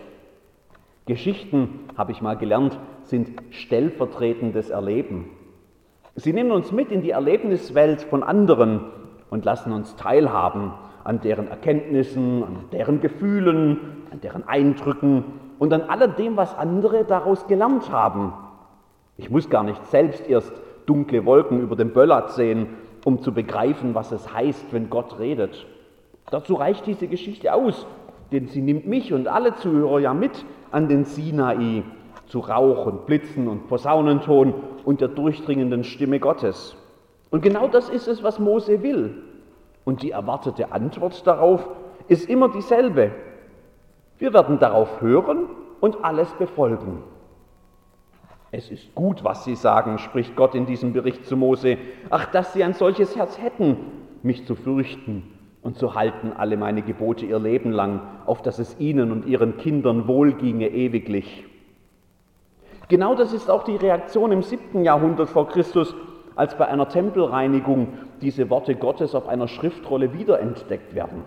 Geschichten, 1.05 1.81
habe 1.97 2.11
ich 2.11 2.21
mal 2.21 2.37
gelernt, 2.37 2.79
sind 3.03 3.31
stellvertretendes 3.49 4.69
Erleben. 4.69 5.29
Sie 6.15 6.33
nehmen 6.33 6.51
uns 6.51 6.71
mit 6.71 6.91
in 6.91 7.01
die 7.01 7.11
Erlebniswelt 7.11 8.01
von 8.01 8.23
anderen 8.23 8.85
und 9.29 9.45
lassen 9.45 9.71
uns 9.71 9.95
teilhaben 9.95 10.73
an 11.03 11.21
deren 11.21 11.47
Erkenntnissen, 11.47 12.43
an 12.43 12.65
deren 12.71 13.01
Gefühlen, 13.01 13.79
an 14.11 14.21
deren 14.21 14.47
Eindrücken 14.47 15.23
und 15.57 15.73
an 15.73 15.83
alledem, 15.83 16.37
was 16.37 16.55
andere 16.55 17.05
daraus 17.05 17.47
gelernt 17.47 17.91
haben. 17.91 18.33
Ich 19.17 19.29
muss 19.29 19.49
gar 19.49 19.63
nicht 19.63 19.85
selbst 19.87 20.27
erst 20.27 20.53
dunkle 20.91 21.25
Wolken 21.25 21.61
über 21.61 21.77
dem 21.77 21.93
Böllat 21.93 22.33
sehen, 22.33 22.67
um 23.05 23.21
zu 23.21 23.33
begreifen, 23.33 23.95
was 23.95 24.11
es 24.11 24.33
heißt, 24.33 24.73
wenn 24.73 24.89
Gott 24.89 25.19
redet. 25.19 25.65
Dazu 26.29 26.55
reicht 26.55 26.85
diese 26.85 27.07
Geschichte 27.07 27.53
aus, 27.53 27.87
denn 28.33 28.47
sie 28.47 28.61
nimmt 28.61 28.87
mich 28.87 29.13
und 29.13 29.29
alle 29.29 29.55
Zuhörer 29.55 29.99
ja 29.99 30.13
mit 30.13 30.45
an 30.69 30.89
den 30.89 31.05
Sinai 31.05 31.83
zu 32.27 32.39
Rauch 32.39 32.87
und 32.87 33.05
Blitzen 33.05 33.47
und 33.47 33.69
Posaunenton 33.69 34.53
und 34.83 34.99
der 34.99 35.07
durchdringenden 35.07 35.85
Stimme 35.85 36.19
Gottes. 36.19 36.75
Und 37.29 37.41
genau 37.41 37.69
das 37.69 37.87
ist 37.89 38.09
es, 38.09 38.21
was 38.21 38.37
Mose 38.37 38.83
will. 38.83 39.23
Und 39.85 40.01
die 40.03 40.11
erwartete 40.11 40.73
Antwort 40.73 41.25
darauf 41.25 41.69
ist 42.09 42.29
immer 42.29 42.49
dieselbe. 42.49 43.11
Wir 44.17 44.33
werden 44.33 44.59
darauf 44.59 44.99
hören 44.99 45.45
und 45.79 46.03
alles 46.03 46.29
befolgen. 46.33 47.03
Es 48.51 48.69
ist 48.69 48.93
gut, 48.95 49.23
was 49.23 49.45
Sie 49.45 49.55
sagen, 49.55 49.97
spricht 49.97 50.35
Gott 50.35 50.55
in 50.55 50.65
diesem 50.65 50.91
Bericht 50.91 51.25
zu 51.25 51.37
Mose. 51.37 51.77
Ach, 52.09 52.25
dass 52.25 52.51
Sie 52.51 52.63
ein 52.63 52.73
solches 52.73 53.15
Herz 53.15 53.39
hätten, 53.41 53.77
mich 54.23 54.45
zu 54.45 54.55
fürchten 54.55 55.23
und 55.61 55.77
zu 55.77 55.95
halten 55.95 56.33
alle 56.35 56.57
meine 56.57 56.81
Gebote 56.81 57.25
ihr 57.25 57.39
Leben 57.39 57.71
lang, 57.71 58.01
auf 58.25 58.41
dass 58.41 58.59
es 58.59 58.77
ihnen 58.77 59.11
und 59.11 59.25
ihren 59.25 59.57
Kindern 59.57 60.07
wohlginge 60.07 60.67
ewiglich. 60.67 61.45
Genau 62.89 63.15
das 63.15 63.31
ist 63.31 63.49
auch 63.49 63.63
die 63.63 63.77
Reaktion 63.77 64.33
im 64.33 64.43
siebten 64.43 64.83
Jahrhundert 64.83 65.29
vor 65.29 65.47
Christus, 65.47 65.95
als 66.35 66.57
bei 66.57 66.67
einer 66.67 66.89
Tempelreinigung 66.89 67.87
diese 68.19 68.49
Worte 68.49 68.75
Gottes 68.75 69.15
auf 69.15 69.29
einer 69.29 69.47
Schriftrolle 69.47 70.13
wiederentdeckt 70.13 70.93
werden. 70.93 71.23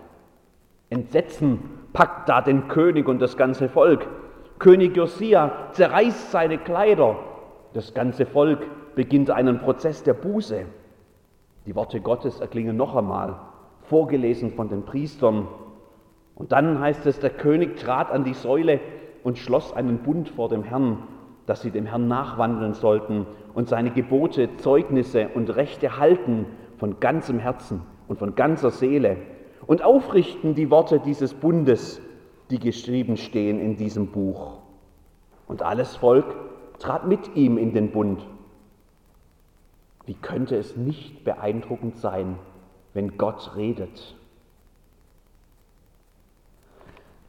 Entsetzen 0.90 1.60
packt 1.94 2.28
da 2.28 2.42
den 2.42 2.68
König 2.68 3.08
und 3.08 3.20
das 3.20 3.38
ganze 3.38 3.70
Volk. 3.70 4.06
König 4.58 4.96
Josia 4.96 5.70
zerreißt 5.72 6.30
seine 6.30 6.58
Kleider. 6.58 7.16
Das 7.72 7.94
ganze 7.94 8.26
Volk 8.26 8.66
beginnt 8.94 9.30
einen 9.30 9.58
Prozess 9.58 10.02
der 10.02 10.14
Buße. 10.14 10.64
Die 11.66 11.74
Worte 11.74 12.00
Gottes 12.00 12.40
erklingen 12.40 12.76
noch 12.76 12.94
einmal 12.94 13.36
vorgelesen 13.84 14.50
von 14.50 14.68
den 14.68 14.84
Priestern. 14.84 15.48
Und 16.34 16.52
dann 16.52 16.80
heißt 16.80 17.06
es, 17.06 17.20
der 17.20 17.30
König 17.30 17.76
trat 17.76 18.10
an 18.10 18.24
die 18.24 18.34
Säule 18.34 18.80
und 19.22 19.38
schloss 19.38 19.72
einen 19.72 19.98
Bund 19.98 20.28
vor 20.28 20.48
dem 20.48 20.62
Herrn, 20.62 21.02
dass 21.46 21.62
sie 21.62 21.70
dem 21.70 21.86
Herrn 21.86 22.08
nachwandeln 22.08 22.74
sollten 22.74 23.26
und 23.54 23.68
seine 23.68 23.90
Gebote, 23.90 24.56
Zeugnisse 24.56 25.28
und 25.34 25.54
Rechte 25.54 25.98
halten 25.98 26.46
von 26.78 27.00
ganzem 27.00 27.38
Herzen 27.38 27.82
und 28.08 28.18
von 28.18 28.34
ganzer 28.34 28.70
Seele 28.70 29.16
und 29.66 29.82
aufrichten 29.82 30.54
die 30.54 30.70
Worte 30.70 31.00
dieses 31.00 31.34
Bundes, 31.34 32.00
die 32.50 32.58
geschrieben 32.58 33.16
stehen 33.16 33.60
in 33.60 33.76
diesem 33.76 34.08
Buch. 34.08 34.58
Und 35.46 35.62
alles 35.62 35.96
Volk 35.96 36.26
trat 36.78 37.06
mit 37.06 37.36
ihm 37.36 37.58
in 37.58 37.72
den 37.72 37.90
Bund. 37.90 38.26
Wie 40.06 40.14
könnte 40.14 40.56
es 40.56 40.76
nicht 40.76 41.24
beeindruckend 41.24 41.96
sein, 41.98 42.38
wenn 42.94 43.18
Gott 43.18 43.56
redet. 43.56 44.14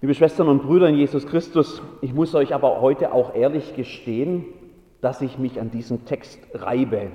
Liebe 0.02 0.14
Schwestern 0.14 0.48
und 0.48 0.62
Brüder 0.62 0.88
in 0.88 0.96
Jesus 0.96 1.26
Christus, 1.26 1.82
ich 2.02 2.14
muss 2.14 2.36
euch 2.36 2.54
aber 2.54 2.80
heute 2.80 3.12
auch 3.12 3.34
ehrlich 3.34 3.76
gestehen, 3.76 4.46
dass 5.02 5.22
ich 5.22 5.40
mich 5.40 5.60
an 5.60 5.72
diesem 5.72 6.06
Text 6.06 6.40
reibe. 6.54 7.12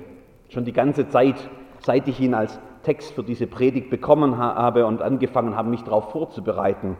Schon 0.49 0.65
die 0.65 0.73
ganze 0.73 1.07
Zeit, 1.07 1.49
seit 1.79 2.07
ich 2.09 2.19
ihn 2.19 2.33
als 2.33 2.59
Text 2.83 3.13
für 3.13 3.23
diese 3.23 3.47
Predigt 3.47 3.89
bekommen 3.89 4.37
habe 4.37 4.85
und 4.85 5.01
angefangen 5.01 5.55
habe, 5.55 5.69
mich 5.69 5.83
darauf 5.83 6.11
vorzubereiten. 6.11 6.97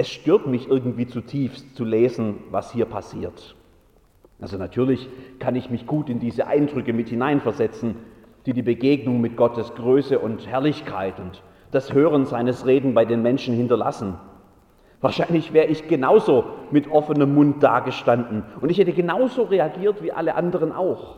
Es 0.00 0.08
stört 0.08 0.46
mich 0.46 0.68
irgendwie 0.68 1.08
zutiefst 1.08 1.74
zu 1.74 1.84
lesen, 1.84 2.36
was 2.52 2.72
hier 2.72 2.84
passiert. 2.84 3.56
Also 4.40 4.56
natürlich 4.56 5.08
kann 5.40 5.56
ich 5.56 5.70
mich 5.70 5.88
gut 5.88 6.08
in 6.08 6.20
diese 6.20 6.46
Eindrücke 6.46 6.92
mit 6.92 7.08
hineinversetzen, 7.08 7.96
die 8.46 8.52
die 8.52 8.62
Begegnung 8.62 9.20
mit 9.20 9.36
Gottes 9.36 9.74
Größe 9.74 10.20
und 10.20 10.46
Herrlichkeit 10.46 11.18
und 11.18 11.42
das 11.72 11.92
Hören 11.92 12.26
seines 12.26 12.64
Reden 12.64 12.94
bei 12.94 13.04
den 13.04 13.22
Menschen 13.22 13.56
hinterlassen. 13.56 14.14
Wahrscheinlich 15.00 15.52
wäre 15.52 15.66
ich 15.66 15.88
genauso 15.88 16.44
mit 16.70 16.88
offenem 16.88 17.34
Mund 17.34 17.60
dagestanden 17.60 18.44
und 18.60 18.70
ich 18.70 18.78
hätte 18.78 18.92
genauso 18.92 19.42
reagiert 19.42 20.00
wie 20.00 20.12
alle 20.12 20.36
anderen 20.36 20.70
auch. 20.70 21.16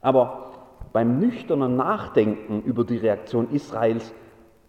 Aber 0.00 0.52
beim 0.92 1.18
nüchternen 1.18 1.74
Nachdenken 1.74 2.62
über 2.62 2.84
die 2.84 2.98
Reaktion 2.98 3.50
Israels, 3.50 4.14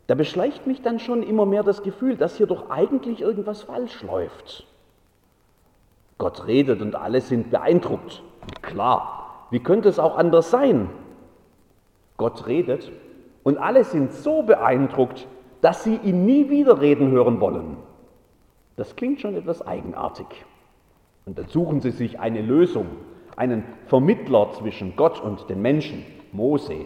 da 0.10 0.16
beschleicht 0.16 0.66
mich 0.66 0.82
dann 0.82 0.98
schon 0.98 1.22
immer 1.22 1.46
mehr 1.46 1.62
das 1.62 1.84
Gefühl, 1.84 2.18
dass 2.18 2.36
hier 2.36 2.48
doch 2.48 2.72
eigentlich 2.72 3.22
irgendwas 3.22 3.62
falsch 3.62 4.02
läuft. 4.02 4.66
Gott 6.18 6.48
redet 6.48 6.82
und 6.82 6.96
alle 6.96 7.22
sind 7.22 7.52
beeindruckt. 7.52 8.24
Klar, 8.64 9.46
wie 9.52 9.60
könnte 9.60 9.88
es 9.88 10.00
auch 10.00 10.18
anders 10.18 10.50
sein? 10.50 10.90
Gott 12.18 12.48
redet 12.48 12.92
und 13.44 13.60
alle 13.60 13.84
sind 13.84 14.12
so 14.12 14.42
beeindruckt, 14.42 15.28
dass 15.62 15.84
sie 15.84 15.98
ihn 15.98 16.26
nie 16.26 16.50
wieder 16.50 16.82
reden 16.82 17.12
hören 17.12 17.40
wollen. 17.40 17.78
Das 18.78 18.96
klingt 18.96 19.22
schon 19.22 19.36
etwas 19.36 19.62
eigenartig. 19.62 20.26
Und 21.28 21.38
dann 21.38 21.50
suchen 21.50 21.82
sie 21.82 21.92
sich 21.92 22.20
eine 22.20 22.42
Lösung, 22.42 22.88
einen 23.36 23.64
Vermittler 23.86 24.54
zwischen 24.54 24.96
Gott 24.96 25.22
und 25.22 25.52
den 25.52 25.62
Menschen, 25.62 26.04
Mose, 26.32 26.86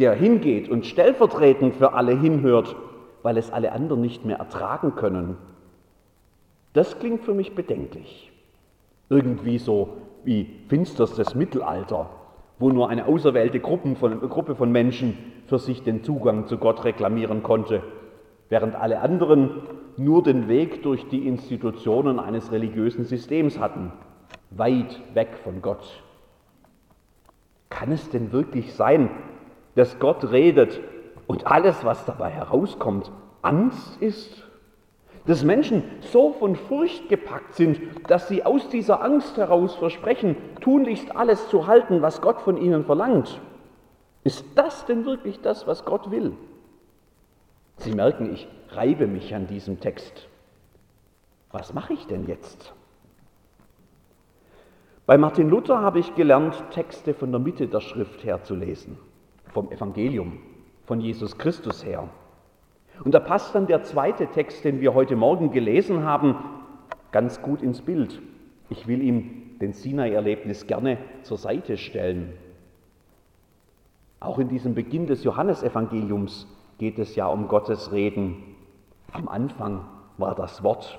der 0.00 0.14
hingeht 0.14 0.68
und 0.68 0.86
stellvertretend 0.86 1.76
für 1.76 1.92
alle 1.92 2.18
hinhört, 2.18 2.74
weil 3.22 3.36
es 3.36 3.50
alle 3.50 3.72
anderen 3.72 4.00
nicht 4.00 4.24
mehr 4.24 4.38
ertragen 4.38 4.94
können. 4.96 5.36
Das 6.72 6.98
klingt 6.98 7.22
für 7.24 7.34
mich 7.34 7.54
bedenklich. 7.54 8.32
Irgendwie 9.08 9.58
so 9.58 9.90
wie 10.24 10.48
finsterstes 10.68 11.34
Mittelalter, 11.34 12.10
wo 12.58 12.70
nur 12.70 12.88
eine 12.88 13.06
auserwählte 13.06 13.60
Gruppe 13.60 13.94
von, 13.96 14.20
Gruppe 14.20 14.54
von 14.54 14.72
Menschen 14.72 15.18
für 15.46 15.58
sich 15.58 15.82
den 15.82 16.02
Zugang 16.02 16.46
zu 16.46 16.58
Gott 16.58 16.84
reklamieren 16.84 17.42
konnte, 17.42 17.82
während 18.48 18.74
alle 18.74 19.00
anderen 19.00 19.50
nur 19.96 20.22
den 20.22 20.48
Weg 20.48 20.82
durch 20.82 21.08
die 21.08 21.26
Institutionen 21.26 22.18
eines 22.18 22.52
religiösen 22.52 23.04
Systems 23.04 23.58
hatten, 23.58 23.92
weit 24.50 25.00
weg 25.14 25.38
von 25.42 25.60
Gott. 25.60 26.02
Kann 27.68 27.92
es 27.92 28.10
denn 28.10 28.32
wirklich 28.32 28.74
sein, 28.74 29.10
dass 29.74 29.98
Gott 29.98 30.30
redet 30.30 30.80
und 31.26 31.46
alles, 31.46 31.84
was 31.84 32.04
dabei 32.04 32.30
herauskommt, 32.30 33.10
Angst 33.42 34.00
ist? 34.00 34.44
dass 35.26 35.44
Menschen 35.44 35.84
so 36.00 36.32
von 36.32 36.56
Furcht 36.56 37.08
gepackt 37.08 37.54
sind, 37.54 37.80
dass 38.08 38.28
sie 38.28 38.44
aus 38.44 38.68
dieser 38.68 39.02
Angst 39.02 39.36
heraus 39.36 39.76
versprechen, 39.76 40.36
tunlichst 40.60 41.14
alles 41.14 41.48
zu 41.48 41.66
halten, 41.66 42.02
was 42.02 42.20
Gott 42.20 42.40
von 42.40 42.56
ihnen 42.56 42.84
verlangt. 42.84 43.40
Ist 44.24 44.44
das 44.54 44.86
denn 44.86 45.04
wirklich 45.04 45.40
das, 45.40 45.66
was 45.66 45.84
Gott 45.84 46.10
will? 46.10 46.32
Sie 47.76 47.92
merken, 47.92 48.32
ich 48.32 48.48
reibe 48.70 49.06
mich 49.06 49.34
an 49.34 49.46
diesem 49.46 49.80
Text. 49.80 50.28
Was 51.50 51.74
mache 51.74 51.94
ich 51.94 52.06
denn 52.06 52.26
jetzt? 52.26 52.74
Bei 55.06 55.18
Martin 55.18 55.48
Luther 55.48 55.80
habe 55.80 55.98
ich 55.98 56.14
gelernt, 56.14 56.62
Texte 56.70 57.14
von 57.14 57.32
der 57.32 57.40
Mitte 57.40 57.66
der 57.66 57.80
Schrift 57.80 58.22
her 58.22 58.42
zu 58.44 58.54
lesen, 58.54 58.98
vom 59.52 59.70
Evangelium, 59.70 60.38
von 60.86 61.00
Jesus 61.00 61.38
Christus 61.38 61.84
her. 61.84 62.08
Und 63.04 63.14
da 63.14 63.20
passt 63.20 63.54
dann 63.54 63.66
der 63.66 63.82
zweite 63.82 64.26
Text, 64.26 64.64
den 64.64 64.80
wir 64.80 64.94
heute 64.94 65.16
Morgen 65.16 65.52
gelesen 65.52 66.04
haben, 66.04 66.36
ganz 67.12 67.40
gut 67.42 67.62
ins 67.62 67.80
Bild. 67.80 68.20
Ich 68.68 68.86
will 68.86 69.02
ihm 69.02 69.58
den 69.60 69.72
Sinai-Erlebnis 69.72 70.66
gerne 70.66 70.98
zur 71.22 71.38
Seite 71.38 71.76
stellen. 71.76 72.32
Auch 74.20 74.38
in 74.38 74.48
diesem 74.48 74.74
Beginn 74.74 75.06
des 75.06 75.24
Johannesevangeliums 75.24 76.46
geht 76.78 76.98
es 76.98 77.16
ja 77.16 77.26
um 77.26 77.48
Gottes 77.48 77.92
Reden. 77.92 78.36
Am 79.12 79.28
Anfang 79.28 79.86
war 80.18 80.34
das 80.34 80.62
Wort. 80.62 80.98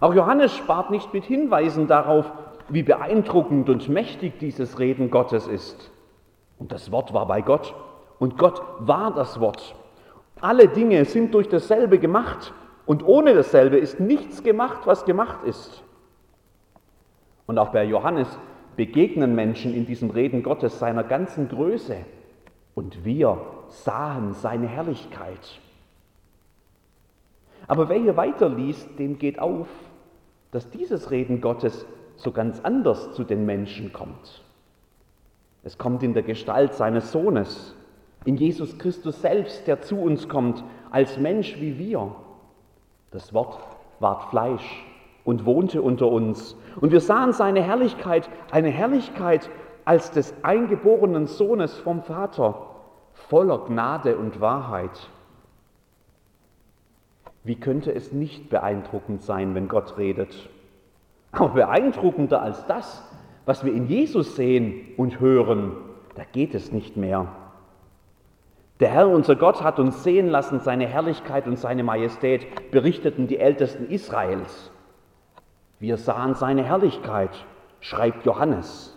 Auch 0.00 0.14
Johannes 0.14 0.56
spart 0.56 0.90
nicht 0.90 1.12
mit 1.12 1.24
Hinweisen 1.24 1.88
darauf, 1.88 2.30
wie 2.68 2.82
beeindruckend 2.82 3.68
und 3.70 3.88
mächtig 3.88 4.38
dieses 4.38 4.78
Reden 4.78 5.10
Gottes 5.10 5.46
ist. 5.46 5.90
Und 6.58 6.72
das 6.72 6.90
Wort 6.90 7.12
war 7.12 7.26
bei 7.26 7.42
Gott 7.42 7.74
und 8.18 8.38
Gott 8.38 8.62
war 8.78 9.12
das 9.14 9.40
Wort. 9.40 9.74
Alle 10.40 10.68
Dinge 10.68 11.04
sind 11.04 11.34
durch 11.34 11.48
dasselbe 11.48 11.98
gemacht 11.98 12.52
und 12.84 13.04
ohne 13.04 13.34
dasselbe 13.34 13.78
ist 13.78 14.00
nichts 14.00 14.42
gemacht, 14.42 14.86
was 14.86 15.04
gemacht 15.04 15.44
ist. 15.44 15.82
Und 17.46 17.58
auch 17.58 17.70
bei 17.70 17.84
Johannes 17.84 18.28
begegnen 18.76 19.34
Menschen 19.34 19.74
in 19.74 19.86
diesem 19.86 20.10
Reden 20.10 20.42
Gottes 20.42 20.78
seiner 20.78 21.04
ganzen 21.04 21.48
Größe 21.48 21.96
und 22.74 23.04
wir 23.04 23.40
sahen 23.68 24.34
seine 24.34 24.66
Herrlichkeit. 24.66 25.60
Aber 27.68 27.88
wer 27.88 27.98
hier 27.98 28.16
weiterliest, 28.16 28.98
dem 28.98 29.18
geht 29.18 29.38
auf, 29.38 29.66
dass 30.52 30.70
dieses 30.70 31.10
Reden 31.10 31.40
Gottes 31.40 31.86
so 32.16 32.32
ganz 32.32 32.60
anders 32.60 33.12
zu 33.12 33.24
den 33.24 33.44
Menschen 33.44 33.92
kommt. 33.92 34.42
Es 35.66 35.78
kommt 35.78 36.04
in 36.04 36.14
der 36.14 36.22
Gestalt 36.22 36.74
seines 36.74 37.10
Sohnes, 37.10 37.74
in 38.24 38.36
Jesus 38.36 38.78
Christus 38.78 39.20
selbst, 39.20 39.66
der 39.66 39.80
zu 39.80 40.00
uns 40.00 40.28
kommt, 40.28 40.62
als 40.92 41.18
Mensch 41.18 41.60
wie 41.60 41.76
wir. 41.76 42.14
Das 43.10 43.34
Wort 43.34 43.58
ward 43.98 44.30
Fleisch 44.30 44.86
und 45.24 45.44
wohnte 45.44 45.82
unter 45.82 46.06
uns. 46.06 46.56
Und 46.80 46.92
wir 46.92 47.00
sahen 47.00 47.32
seine 47.32 47.64
Herrlichkeit, 47.64 48.30
eine 48.52 48.68
Herrlichkeit 48.70 49.50
als 49.84 50.12
des 50.12 50.32
eingeborenen 50.44 51.26
Sohnes 51.26 51.76
vom 51.78 52.00
Vater, 52.00 52.68
voller 53.12 53.64
Gnade 53.64 54.16
und 54.18 54.40
Wahrheit. 54.40 55.10
Wie 57.42 57.56
könnte 57.56 57.92
es 57.92 58.12
nicht 58.12 58.50
beeindruckend 58.50 59.20
sein, 59.22 59.56
wenn 59.56 59.66
Gott 59.66 59.98
redet? 59.98 60.48
Aber 61.32 61.48
beeindruckender 61.48 62.40
als 62.40 62.64
das, 62.66 63.02
was 63.46 63.64
wir 63.64 63.72
in 63.72 63.86
Jesus 63.86 64.36
sehen 64.36 64.88
und 64.96 65.20
hören, 65.20 65.72
da 66.16 66.24
geht 66.24 66.54
es 66.54 66.72
nicht 66.72 66.96
mehr. 66.96 67.28
Der 68.80 68.90
Herr, 68.90 69.08
unser 69.08 69.36
Gott, 69.36 69.62
hat 69.62 69.78
uns 69.78 70.02
sehen 70.02 70.28
lassen 70.28 70.60
seine 70.60 70.86
Herrlichkeit 70.86 71.46
und 71.46 71.58
seine 71.58 71.82
Majestät, 71.82 72.70
berichteten 72.70 73.26
die 73.26 73.38
Ältesten 73.38 73.88
Israels. 73.88 74.70
Wir 75.78 75.96
sahen 75.96 76.34
seine 76.34 76.64
Herrlichkeit, 76.64 77.30
schreibt 77.80 78.26
Johannes. 78.26 78.92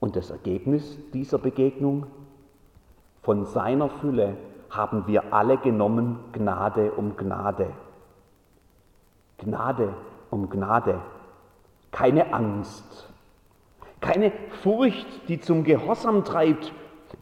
Und 0.00 0.16
das 0.16 0.30
Ergebnis 0.30 0.96
dieser 1.12 1.38
Begegnung? 1.38 2.06
Von 3.22 3.44
seiner 3.44 3.90
Fülle 3.90 4.36
haben 4.70 5.06
wir 5.06 5.34
alle 5.34 5.58
genommen 5.58 6.20
Gnade 6.32 6.92
um 6.92 7.16
Gnade. 7.16 7.72
Gnade 9.38 9.94
um 10.30 10.48
Gnade. 10.48 11.00
Keine 11.90 12.32
Angst, 12.32 13.08
keine 14.00 14.32
Furcht, 14.62 15.06
die 15.28 15.40
zum 15.40 15.64
Gehorsam 15.64 16.24
treibt, 16.24 16.72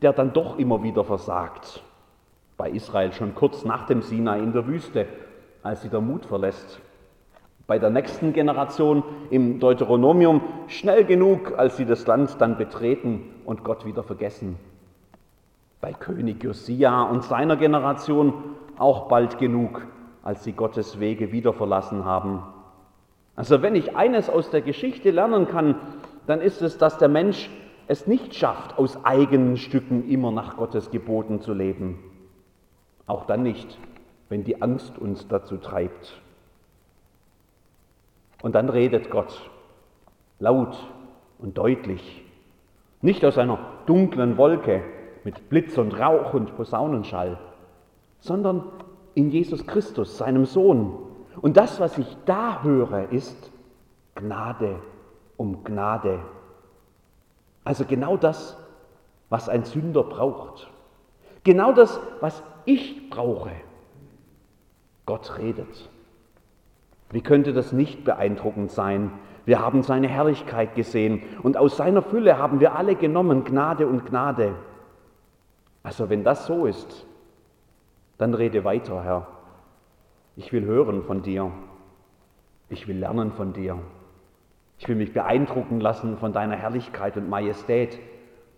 der 0.03 0.13
dann 0.13 0.33
doch 0.33 0.59
immer 0.59 0.83
wieder 0.83 1.05
versagt. 1.05 1.83
Bei 2.57 2.71
Israel 2.71 3.13
schon 3.13 3.35
kurz 3.35 3.65
nach 3.65 3.87
dem 3.87 4.03
Sinai 4.03 4.39
in 4.39 4.53
der 4.53 4.67
Wüste, 4.67 5.07
als 5.63 5.83
sie 5.83 5.89
der 5.89 6.01
Mut 6.01 6.27
verlässt. 6.27 6.81
Bei 7.67 7.79
der 7.79 7.91
nächsten 7.91 8.33
Generation 8.33 9.03
im 9.31 9.59
Deuteronomium 9.59 10.41
schnell 10.69 11.05
genug, 11.05 11.59
als 11.59 11.77
sie 11.77 11.85
das 11.85 12.07
Land 12.07 12.37
dann 12.41 12.57
betreten 12.57 13.23
und 13.45 13.65
Gott 13.65 13.85
wieder 13.85 14.05
vergessen. 14.05 14.57
Bei 15.81 15.93
König 15.93 16.43
Josia 16.43 17.03
und 17.03 17.25
seiner 17.25 17.57
Generation 17.57 18.35
auch 18.79 19.09
bald 19.09 19.39
genug, 19.39 19.83
als 20.23 20.45
sie 20.45 20.53
Gottes 20.53 21.01
Wege 21.01 21.33
wieder 21.33 21.53
verlassen 21.53 22.05
haben. 22.05 22.43
Also 23.35 23.61
wenn 23.61 23.75
ich 23.75 23.97
eines 23.97 24.31
aus 24.31 24.51
der 24.51 24.63
Geschichte 24.63 25.11
lernen 25.11 25.47
kann, 25.47 25.75
dann 26.27 26.41
ist 26.41 26.63
es, 26.63 26.79
dass 26.79 26.99
der 26.99 27.09
Mensch 27.09 27.51
es 27.89 28.07
nicht 28.07 28.35
schafft, 28.35 28.79
aus 28.79 29.05
eigenen 29.05 29.57
Stücken 29.57 30.09
immer 30.09 30.33
nach 30.33 30.57
Gottes 30.57 30.91
Geboten 30.91 31.41
zu 31.41 31.53
leben. 31.53 31.99
Auch 33.07 33.27
dann 33.27 33.43
nicht, 33.43 33.79
wenn 34.29 34.43
die 34.43 34.61
Angst 34.61 34.99
uns 34.99 35.29
dazu 35.29 35.57
treibt. 35.57 36.21
Und 38.43 38.55
dann 38.55 38.69
redet 38.69 39.11
Gott 39.11 39.51
laut 40.39 40.77
und 41.39 41.57
deutlich, 41.57 42.25
nicht 43.01 43.25
aus 43.25 43.39
einer 43.39 43.59
dunklen 43.87 44.37
Wolke 44.37 44.83
mit 45.25 45.49
Blitz 45.49 45.79
und 45.79 45.99
Rauch 45.99 46.35
und 46.35 46.57
Posaunenschall, 46.57 47.39
sondern 48.19 48.65
in 49.15 49.31
Jesus 49.31 49.67
Christus, 49.67 50.19
seinem 50.19 50.45
Sohn. 50.45 50.99
Und 51.41 51.57
das, 51.57 51.81
was 51.81 51.97
ich 51.99 52.17
da 52.27 52.63
höre, 52.63 53.13
ist 53.13 53.51
Gnade 54.15 54.77
um 55.37 55.65
Gnade. 55.65 56.21
Also 57.65 57.85
genau 57.85 58.17
das, 58.17 58.57
was 59.29 59.49
ein 59.49 59.65
Sünder 59.65 60.05
braucht. 60.05 60.71
Genau 61.45 61.73
das, 61.73 62.01
was 62.21 62.43
ich 62.65 63.11
brauche. 63.11 63.51
Gott 65.05 65.39
redet. 65.39 65.89
Wie 67.11 67.21
könnte 67.21 67.53
das 67.53 67.73
nicht 67.73 68.05
beeindruckend 68.05 68.71
sein? 68.71 69.13
Wir 69.45 69.61
haben 69.61 69.85
seine 69.85 70.09
Herrlichkeit 70.09 70.75
gesehen 70.75 71.23
und 71.43 71.57
aus 71.57 71.77
seiner 71.77 72.03
Fülle 72.03 72.39
haben 72.39 72.59
wir 72.59 72.75
alle 72.75 72.97
genommen, 72.97 73.45
Gnade 73.45 73.87
und 73.87 74.05
Gnade. 74.05 74.55
Also 75.85 76.11
wenn 76.11 76.25
das 76.25 76.47
so 76.47 76.67
ist, 76.67 77.07
dann 78.19 78.35
rede 78.35 78.65
weiter, 78.65 79.05
Herr. 79.05 79.29
Ich 80.35 80.53
will 80.53 80.65
hören 80.65 81.05
von 81.05 81.23
dir. 81.23 81.53
Ich 82.69 82.89
will 82.89 82.99
lernen 82.99 83.33
von 83.33 83.53
dir. 83.53 83.79
Ich 84.79 84.89
will 84.89 84.97
mich 84.97 85.13
beeindrucken 85.13 85.81
lassen 85.81 86.19
von 86.19 86.33
deiner 86.33 86.57
Herrlichkeit 86.57 87.17
und 87.17 87.29
Majestät, 87.29 87.99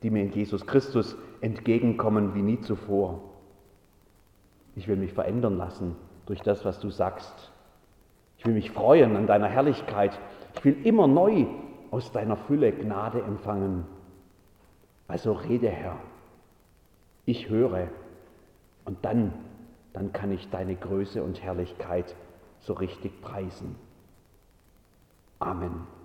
die 0.02 0.10
mir 0.10 0.22
in 0.22 0.32
Jesus 0.32 0.66
Christus 0.66 1.16
entgegenkommen 1.40 2.34
wie 2.34 2.42
nie 2.42 2.60
zuvor. 2.60 3.20
Ich 4.74 4.88
will 4.88 4.96
mich 4.96 5.12
verändern 5.12 5.56
lassen 5.56 5.96
durch 6.26 6.40
das, 6.40 6.64
was 6.64 6.80
du 6.80 6.90
sagst. 6.90 7.52
Ich 8.36 8.46
will 8.46 8.54
mich 8.54 8.70
freuen 8.70 9.16
an 9.16 9.26
deiner 9.26 9.48
Herrlichkeit. 9.48 10.18
Ich 10.54 10.64
will 10.64 10.76
immer 10.84 11.06
neu 11.06 11.46
aus 11.90 12.12
deiner 12.12 12.36
Fülle 12.36 12.72
Gnade 12.72 13.22
empfangen. 13.22 13.84
Also 15.08 15.32
rede, 15.32 15.68
Herr. 15.68 15.96
Ich 17.24 17.48
höre 17.48 17.88
und 18.84 19.04
dann, 19.04 19.32
dann 19.92 20.12
kann 20.12 20.30
ich 20.32 20.48
deine 20.50 20.76
Größe 20.76 21.22
und 21.22 21.42
Herrlichkeit 21.42 22.14
so 22.60 22.74
richtig 22.74 23.20
preisen. 23.20 23.76
Amen. 25.38 25.97